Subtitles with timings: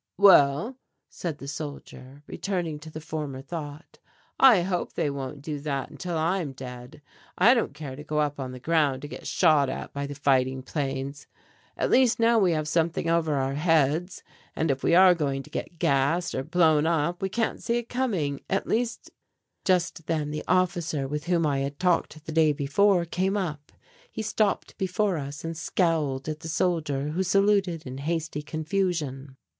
[0.17, 0.79] "Well,"
[1.11, 3.99] said the soldier, returning to the former thought,
[4.39, 7.03] "I hope they won't do that until I am dead.
[7.37, 10.15] I don't care to go up on the ground to get shot at by the
[10.15, 11.27] fighting planes.
[11.77, 14.23] At least now we have something over our heads
[14.55, 17.87] and if we are going to get gassed or blown up we can't see it
[17.87, 18.41] coming.
[18.49, 19.11] At least"
[19.65, 23.71] Just then the officer with whom I had talked the day before came up.
[24.11, 29.37] He stopped before us and scowled at the soldier who saluted in hasty confusion.